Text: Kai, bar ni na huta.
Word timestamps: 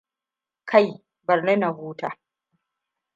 Kai, 0.69 0.87
bar 1.25 1.39
ni 1.45 1.55
na 1.55 1.67
huta. 1.77 2.09